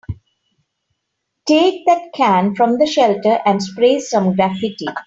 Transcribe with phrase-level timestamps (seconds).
[1.47, 4.87] Take that can from the shelter and spray some graffiti.